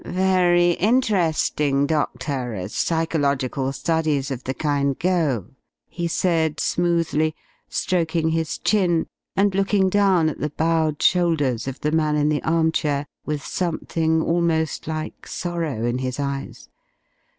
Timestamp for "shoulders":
11.03-11.67